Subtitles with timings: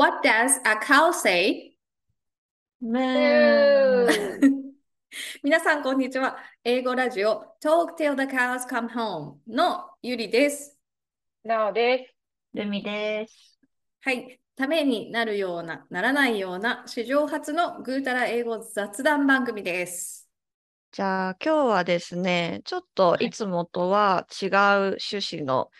[0.00, 1.76] What does a cow say?
[2.80, 4.08] 皆
[5.60, 6.38] さん、こんにちは。
[6.64, 10.78] 英語ラジオ Talk till the cows come home のゆりです。
[11.44, 12.14] なおです。
[12.54, 13.60] ルミです。
[14.00, 14.40] はい。
[14.56, 20.30] ためになるような、ならないような、史上初のぐうたら英語雑談番組です。
[20.92, 24.48] じゃあ今日はですね、ちょっとはいいつもとは違う
[24.96, 25.70] 趣旨の、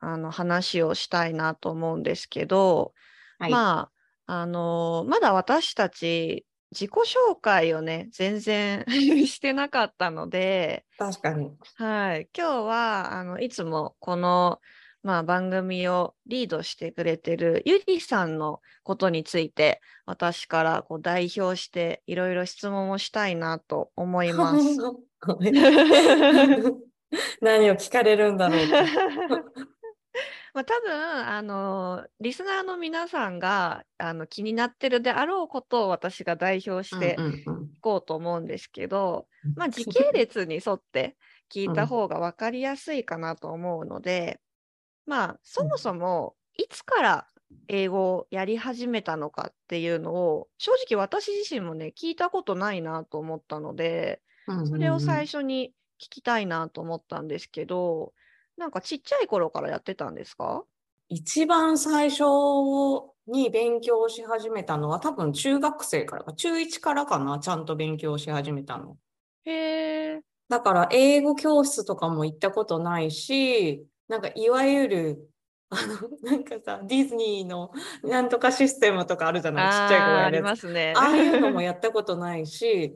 [0.00, 2.92] あの話をしたいなと思うんですけど、
[3.38, 3.50] はい。
[3.50, 3.90] ま
[4.26, 8.84] あ、あのまだ私たち自己紹介をね、全然
[9.26, 11.56] してなかったので、確かに。
[11.76, 14.60] はい、今日はあのいつもこの、
[15.02, 24.64] まあ、番組をリードしてくれてるゆりさんのことについて私からこう代表していろいろ質問をしたいなと思います。
[27.40, 28.58] 何を聞かれるんだろう。
[30.54, 30.92] まあ、多分
[31.28, 37.76] あのリスナーの皆さんがあの気になってるであろうことを私が代表してうんうんうん。
[37.76, 41.16] いこうと思うんですけど、まあ、時 系列に沿って
[41.52, 41.88] 聞いたうん。
[41.88, 44.40] 方が分かりやすいかなと思うので、
[45.06, 47.28] まあそもそもいつから
[47.68, 54.72] 英語をやり始めたのかっていうのを正直私自身もね聞いたことないなと思ったのでうんうんうん。
[54.72, 58.14] それを最初に聞きたいなと思ったんですけど
[58.58, 60.64] なんかちっちゃい頃からやってたんですか？
[61.08, 62.24] 一番最初
[63.26, 68.98] に勉強し始めたのは多分中学生からか、中1からかな、ちゃんと勉強し始めたの。
[69.44, 75.30] へえだから英語教室とかも行ったことないし、なんかいわゆる、
[75.70, 77.70] あの、なんかさ、ディズニーの
[78.02, 80.54] なんとかシステムとかあるじゃない、ちっちゃい子があーありやるやつ。
[80.54, 80.92] ますね。
[80.96, 82.94] ああいうのもやったことないし、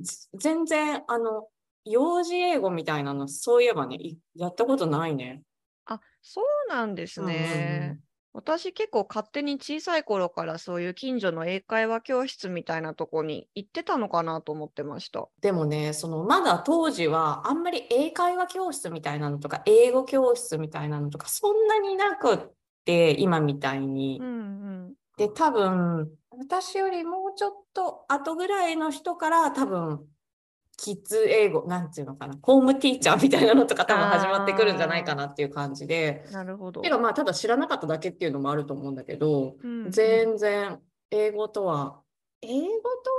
[0.00, 1.48] ず全然、あの、
[1.84, 5.42] 幼児英語みたいなの、そういえばね、いやったことないね。
[5.86, 8.00] あ、そうなんですね。
[8.32, 15.28] 私結構勝手に小さい頃からそういう近所の英会話教室みたいなとこに行ってたのかなと思ってました。
[15.40, 22.38] でもね、そのまだ当時はあんまり英会話教室みたいなのとか、英語教室みたいなのとか、そんなになくっ
[22.84, 24.24] て、今みたいにう。
[24.24, 24.30] んう
[24.90, 24.94] ん。
[25.16, 30.08] で、多分、私よりもうちょっと後ぐらいの人から多分、
[30.76, 36.80] キッズ英語、なんていうのかな、ホームティーチャーみたいなのとか多分始まってくるんじゃないかなっていう感じで、なるほど。
[36.82, 40.80] てかまあただ知らなかっただけっていうのもあると思うんだけど、うんうん全然
[41.10, 42.00] 英語とは、
[42.42, 42.66] 英語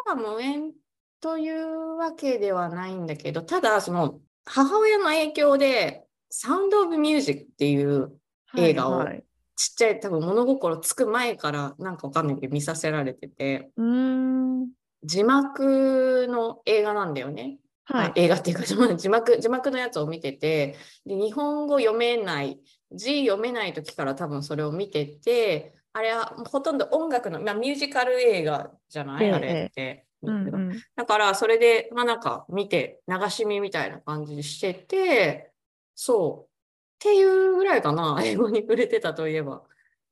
[0.05, 0.73] とは無縁
[1.21, 8.19] というわけではないんだけど、ただその母親の影響で、サウンド・オブ・ミュージックっていう
[8.57, 9.23] 映画をはいはい
[9.55, 14.67] ちっちゃい多分物心つく前からなんかわかんないけど見させられてて、うーん。
[15.05, 17.59] 字幕の映画なんだよね。
[17.85, 18.13] はいあ。
[18.15, 22.59] 映画っていうか字幕、字幕のやつを見てて、で、日本語読めない、
[22.91, 30.05] 字読めない時から多分それを見てて、あれはほとんど音楽の、まあ、ミュージカル映画じゃない、ええあれって。
[30.23, 30.83] うんうん。
[30.95, 35.51] だからそれで、まあなんか見て、流し見みたいな感じにしてて、
[35.93, 36.49] そう。
[36.49, 39.63] っていうぐらいかな、英語に触れてたといえば。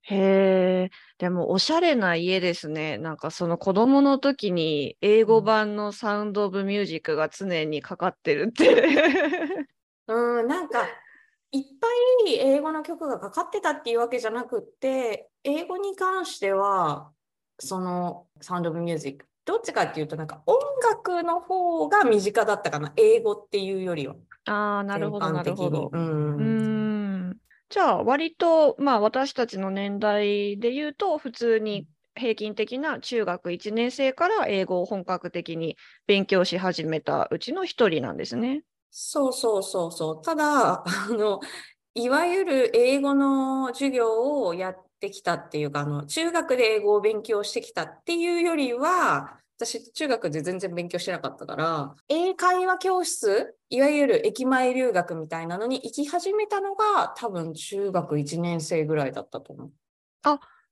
[0.05, 2.97] へえ、でもおしゃれな家ですね。
[2.97, 9.67] なんかその子供の時に英語版のサウンド・オブ・ミュージックが常にかかってるって。
[10.07, 10.85] うん、なんか、
[11.53, 11.87] いっぱ
[12.27, 17.11] い英語の曲がかかってたっていうわけじゃなくって、英語に関しては、
[17.59, 24.15] そのサウンド・オブ・ミュージック、どっちかっていうと、なんか音楽の方が身近だったかな、英語っていうよりは。
[24.47, 25.89] ああ、なるほど、なるほど。
[25.93, 26.43] うんうー
[26.89, 26.92] ん。
[27.73, 35.75] じゃあ、割と、まあ、私たちの年代で言うと、普通に平均的な中学1年生から英語を本格的に
[36.05, 38.63] 勉強し始めたうちの一人なんですね。
[38.91, 40.21] そうそうそうそう。
[40.21, 41.39] ただ、あの、
[41.95, 59.71] いわゆる英語の授業をやってきたっていうか、あの、中学で英語を勉強してきたっていうよりは、私、中学で全然勉強してなかったから、英会話教室、いわゆる駅前留学みたいなのに行き始めたのが、多分中学1年生ぐらいだったと思う。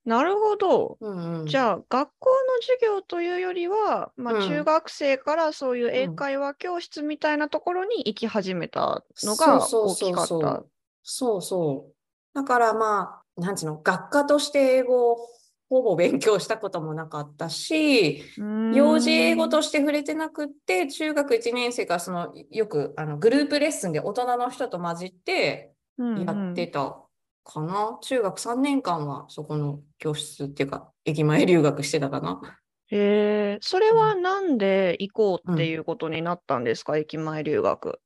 [0.04, 0.98] なるほど。
[1.00, 1.46] うんうん。
[1.46, 10.70] じゃあ、学校の授業というよりは、まあ、うん中学生からそういう英うん会話教室みたいなところに行き始めたのそがうそうそ大きかったうそう。。
[11.04, 11.96] そうそう。
[12.34, 15.28] だからまあ、なんつうの、学科として英語を
[15.72, 26.98] ほぼ勉強したこともなかったし、幼児英語として触れてなくって、中学1年生からその、よくあのグループレッスンで大人の人と混じってやってた
[27.46, 27.98] かな。
[28.02, 32.42] 中学3年間はそこの教室っていうか、駅前留学してたかな。
[32.88, 38.02] へえ、それはなんで行こうっていうことになったんですか、駅前留学。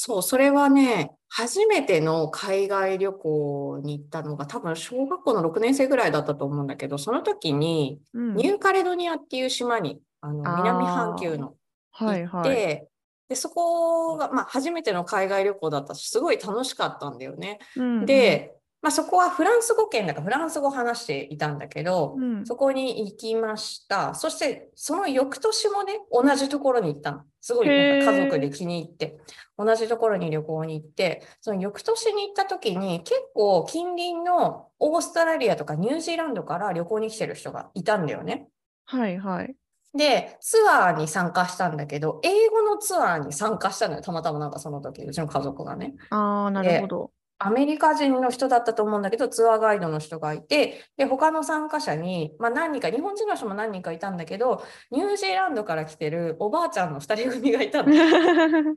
[0.00, 11.56] そう、それはね、初めての海外旅行に行ったのが多分小学校の6年生ぐらいだったと思うんだけど、その時にうんニューカレドニアっていう島に、あの南半球の行っ
[11.90, 12.50] はいはい。
[12.54, 12.88] て、
[13.28, 17.58] で、そこが、まあ、初めての海外旅行だったし、すごい楽しかったんだよね。
[17.74, 24.14] うんで、まあ、そこはフランス語圏だからフランス語を話していたんだけど、うんそこに行きました。
[24.14, 27.24] そして、その翌年もね、同じところに行ったの。
[27.40, 29.18] すごいなんか家族で気に入って、
[29.58, 38.48] 同じところに旅行に行って、その翌年に行った時に、結構近隣のオーストラリアとかニュージーランドから旅行に来てる人がいたんだよね。
[38.86, 39.54] はいはい。
[39.94, 44.02] で、ツアーに参加したんだけど、英語のツアーに参加したのよ。
[44.02, 45.94] たまたまなんかその時、うちの家族がね。
[46.10, 47.10] ああ、なるほど。
[47.38, 57.92] アメリカ人の人だったと思うんだけど、ツアーガイドの人がいて、で、他の参加者に、まあ何人か、日本人の人も何人かいたんだけど、ニュージーランドから来てるおばあちゃんの2人組がいたの。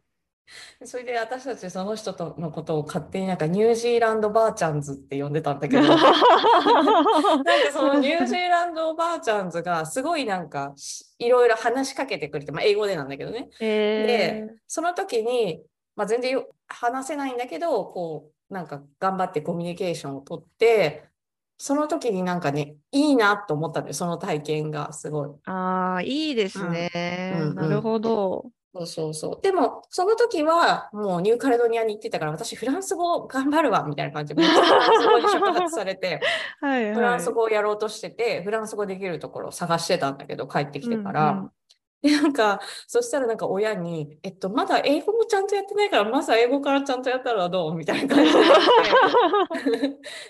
[0.84, 6.12] それで私たちその人とのことを勝手になんかニュージーランドばあちゃんズって呼んでたんだけど、 なんか
[7.72, 13.50] そのニュージーランドおばあちゃんズがすごいなんかしいろいろ話しかけてくれて、まあ英語でなんだけどね。
[13.62, 15.64] えで、その時に、
[15.96, 21.06] まあ、全然よ話せないんだけど、こう、なんか頑張ってコミュニケーションをとって、
[21.58, 25.30] その時になんかね、いいなと思ったんだよ、その体験がすごい。
[25.46, 26.90] ああ、いいですね。
[27.34, 28.52] うんうんなるほど。
[28.74, 29.42] そうそうそう。
[29.42, 36.20] でも、その時はもうニューカレドニアに行ってたから、私フランス語頑張るわ、みたいな感じで、フランス語に触発されて、
[36.62, 36.94] はいはい。
[36.94, 41.32] フランス語をやろうとしてて、フランス語できるところを探してたんだけど、帰ってきてから。
[41.32, 41.52] うんうん
[42.02, 47.76] で、 なんか、そしたらなんか親に、えっと、まだ英語もちゃんとやってないから、まずは英語からちゃんとやったらどう？
[47.76, 48.40] みたいな感じで。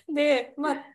[0.14, 0.86] で、まあ、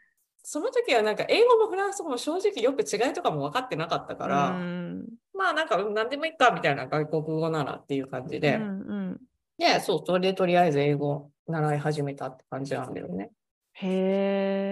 [0.42, 8.64] その時はなんか英語もフランス語も正直よく違いとかも分かってなかったから、うんまあなんかうん何でもいいかみたいな外国語ならっていう感じで、うんう
[9.12, 9.20] ん
[9.58, 13.30] で、そう、それでとりあえず英語習い始めたって感じなんだよね。
[13.72, 14.65] へえ。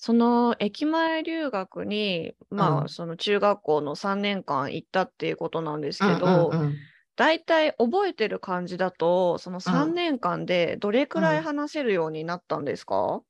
[0.00, 2.88] その駅前留学に、まあ、うん。
[2.88, 6.88] その中学校の3年間行ったっていうことなんですけうんど、うんうん。
[7.16, 9.94] 大体覚えてる感じだと、その3うん。
[9.94, 11.44] 年間でどれくらいうん。
[11.44, 13.22] 話せるようになったんですか？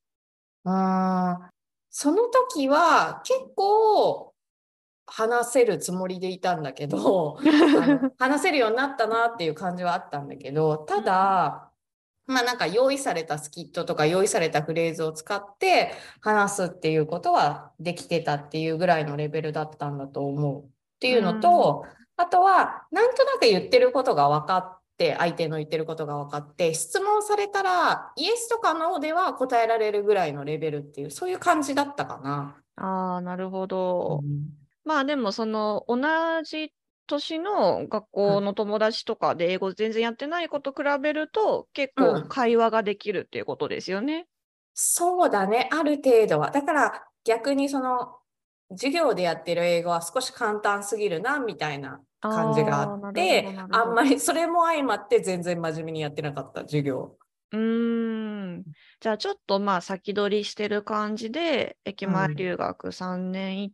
[0.65, 1.53] あー
[1.91, 4.35] その時は結構
[5.07, 7.39] 話せるつもりでいたんだけど、
[7.73, 11.68] あの話せるようになったなっていう感じはあったんだけど、ただ、
[12.29, 20.69] まあなんか用意されたスキットとか用意されたフレーズを使って話すっていうことはできてたっていうぐらいのレベルだったんだと思うっ
[21.01, 21.85] ていうのと、
[22.17, 32.57] あとはなんとなく言ってることが分かって、相手の言ってることが分かって、質問されたらイエスとかノーでは答えられるぐらいのレベルっていう、そういう感じだったかな。
[32.77, 34.21] ああ、なるほど。
[34.23, 35.99] うんまあでもその同
[36.45, 36.73] じ
[37.09, 44.29] 年の学校の友達とかで英語全然やってない子と比べると結構うん会話ができるっていうことですよね。
[44.75, 46.51] そうだね、ある程度は。
[46.51, 48.17] だから逆にその
[48.71, 57.19] 授業でやってる英語は少し簡単すぎるなみたいな感じがあってあんまりそれも相まって全然真面目にやってなかった授業。
[57.51, 58.67] うーん。
[59.01, 63.73] じゃあちょっとまあ先取りしてる感じで駅前うん留学3年行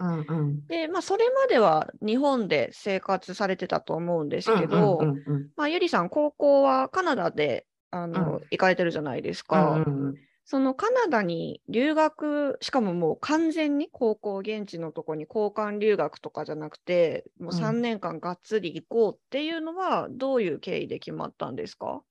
[0.00, 0.68] うんうん。
[0.68, 8.48] で、まあそれまでは日本で生活されてたと思うんですけど、うんうんうんまあゆりさん高校はカナダであの、うん。
[8.50, 9.56] 行かれてるじゃないですうか。
[9.58, 10.28] んうんうん。
[10.44, 17.58] そのカナダに留学、しかももう完全に高校現地のとこに交換留学とかじゃなくて、もううん。
[17.58, 22.02] 3年間がっつり行こうっていうのはどういう経緯で決まったんですか？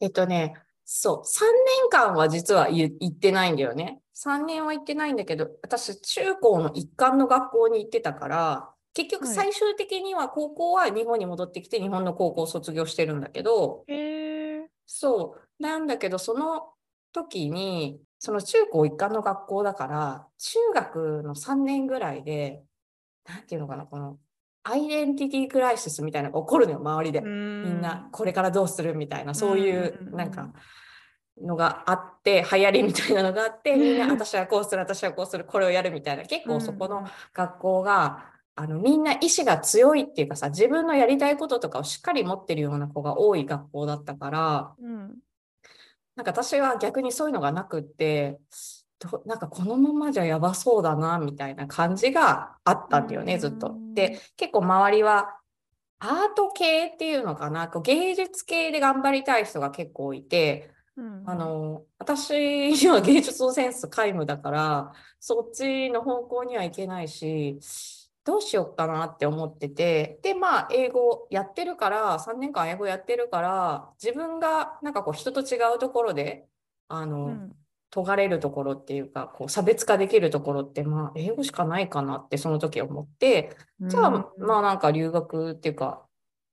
[0.00, 0.54] えっとね、
[0.84, 4.00] そう、3年間は実は言行ってないんだよね。
[4.22, 13.84] 3年は行ってないんだけど、私、中高の一貫の学校に行ってたから、結局はい最終的には高校は日本に戻ってきて日本の高校を卒業してるんだけど。
[14.84, 16.72] そう、なんだけど、その
[17.12, 22.62] 時に、その中高一貫の学校だから、中学の3年ぐらいで、
[23.26, 24.18] なんていうのかな、この、
[24.64, 27.20] アイデンティティクライシスみたいなのが起こるのよ、周りで。
[27.20, 30.52] みみんなこれからどうするみたいなそういうなんか
[31.40, 36.24] のがあって流行りみたいなのがあってみんな私はこうする私はこうするこれをやるみたいな。
[36.24, 45.16] 結構そこの学校があのみんな意志が強いっていうかさ自分のやりたいこととかをしっかり持ってるような子が多い学校だったからうん。
[46.16, 48.38] なんか私は逆にそういうのがなくって
[48.98, 53.68] どなんかこのままじゃやばそうだなみたいな感じがあったんだよねずっと。
[53.68, 53.72] う。
[53.72, 55.36] んで結構周りは
[56.00, 60.70] アート系っていうのかなこう芸術系で頑張りたい人が結構いて
[61.00, 61.22] うん。
[61.26, 67.58] あの私には芸術のセンス皆無だからそっちの方向にはいけないし
[68.24, 76.46] どうしようかなって思ってて、で、まあ、英語やってるから、3年間英語やってるから、自分がなんかこう人と違うところで、
[76.88, 77.56] あの、うん。
[77.90, 86.06] 尖れるところっていうか、こう差別化できるところって、まあ、英語しかないかなってその時思って、じゃあ、まあなんか留学っていうか、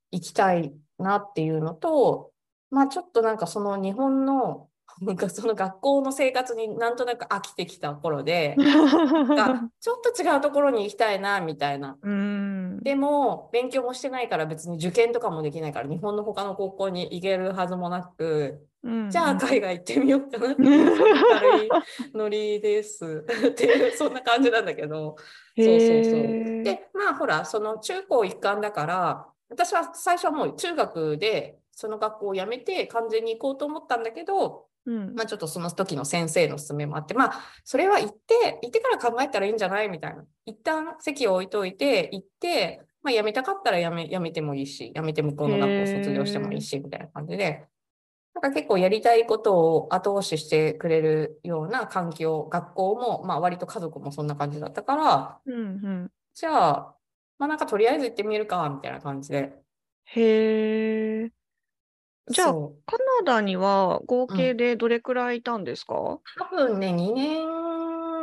[0.10, 2.32] 行きたいなっていうのと、
[2.70, 4.68] まあちょっとなんかその日本の、
[5.02, 11.98] なんかその学校の生活になんとなく飽きてきた頃で、が ちょっと違うところに行きたいなみたいな。
[12.02, 12.80] うん。
[12.82, 21.70] でも勉強もしてないから別に受験とかもできないから日本の他の高校に行けるはずもなく、うんじゃあ海外行ってみようかなっていう軽い
[22.14, 25.16] ノリですっていうそんな感じなんだけど。
[25.58, 26.64] そうそうそう。
[26.64, 40.25] で、まあほら、その中高一貫だから、私は最初はもう中学でその学校を辞めて完全に行こうと思ったんだけど、うんまあちょっとその時の先生の勧めもあって、まあそれは行って、行ってから考えたらいいんじゃないみたいな。
[40.48, 47.67] 一旦席を置いといて、行って、まあ辞めたかったら辞め、辞めてもいいし、辞めて向こうの学校卒業してもいいし、みたいな感じで、
[48.34, 55.60] なんか結構やりたいことを後押ししてくれるような環境、学校も、まあ割と家族もそんな感じだったから、うんう
[56.05, 56.12] ん。
[56.34, 56.96] じゃあ、
[57.38, 59.53] まあなんかとりあえず行ってみるか、みたいな感じで。
[60.05, 61.07] へえ。
[62.29, 65.93] じゃあ、そうカナダには合計でどれくらいいたんですか？
[65.96, 66.19] 多
[66.51, 67.46] 分ね、2年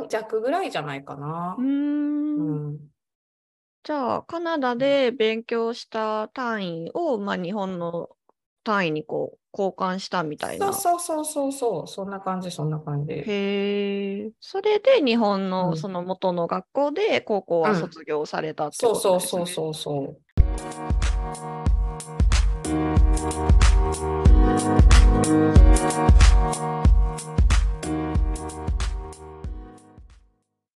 [0.08, 1.62] 弱ぐらいじゃないかなう。
[1.62, 1.64] ー。
[1.64, 2.78] うんん。
[3.82, 8.08] じゃあ、カナダで勉強した単位を、まあ、日本の
[8.62, 10.72] 単位にこう交換したみたいな。
[10.72, 13.12] そうそうそうそうそう、そんな感じ、そんな感じ。
[13.12, 13.24] へ
[14.26, 14.30] え。
[14.40, 19.46] それで日本うんのその元の学校で高校はうん卒業されたってそうことそうですね。
[19.46, 20.16] そうそうそ
[23.60, 23.63] う。
[23.94, 24.26] Thank
[26.58, 26.73] you.